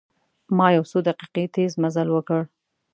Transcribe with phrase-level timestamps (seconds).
[0.57, 2.41] ما یو څو دقیقې تیز مزل وکړ.